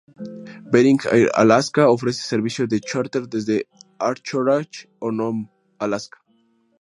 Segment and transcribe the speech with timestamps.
[0.71, 3.67] Bering Air Alaska ofrece servicio de charter desde
[3.99, 6.17] Anchorage o Nome, Alaska.